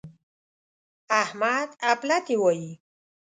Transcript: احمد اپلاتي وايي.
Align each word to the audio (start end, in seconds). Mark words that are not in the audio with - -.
احمد 1.21 1.69
اپلاتي 1.93 2.35
وايي. 2.41 2.71